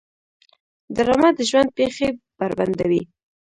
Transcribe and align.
ډرامه 0.95 1.29
د 1.37 1.39
ژوند 1.49 1.69
پېښې 1.77 2.07
بربنډوي 2.37 3.01